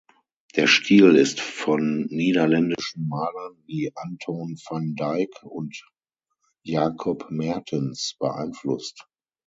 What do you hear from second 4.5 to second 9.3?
van Dyck und Jacob Mertens beeinflusst.